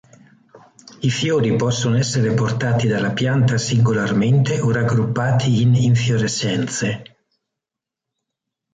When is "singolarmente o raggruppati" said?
3.59-5.61